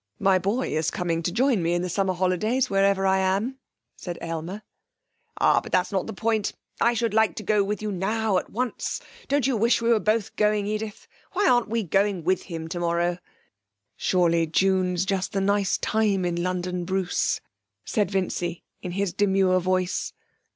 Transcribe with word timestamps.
My 0.17 0.39
boy 0.39 0.69
is 0.75 0.89
coming 0.89 1.21
to 1.21 1.31
join 1.31 1.61
me 1.61 1.73
in 1.75 1.83
the 1.83 1.87
summer 1.87 2.13
holidays, 2.15 2.71
wherever 2.71 3.05
I 3.05 3.19
am,' 3.19 3.59
said 3.95 4.17
Aylmer. 4.19 4.63
'Ah, 5.39 5.61
but 5.61 5.71
that's 5.71 5.91
not 5.91 6.07
the 6.07 6.11
point. 6.13 6.53
I 6.81 6.95
should 6.95 7.13
like 7.13 7.35
to 7.35 7.43
go 7.43 7.63
with 7.63 7.83
you 7.83 7.91
now 7.91 8.39
at 8.39 8.49
once. 8.49 8.99
Don't 9.27 9.45
you 9.45 9.55
wish 9.55 9.79
we 9.79 9.89
were 9.89 9.99
both 9.99 10.35
going, 10.37 10.65
Edith? 10.65 11.07
Why 11.33 11.47
aren't 11.47 11.69
we 11.69 11.83
going 11.83 12.23
with 12.23 12.41
him 12.45 12.67
tomorrow?' 12.67 13.19
'Surely 13.95 14.47
June's 14.47 15.05
just 15.05 15.33
the 15.33 15.39
nice 15.41 15.77
time 15.77 16.25
in 16.25 16.41
London, 16.41 16.83
Bruce,' 16.83 17.39
said 17.85 18.09
Vincy, 18.09 18.63
in 18.81 18.93
his 18.93 19.13
demure 19.13 19.59
voice. 19.59 20.13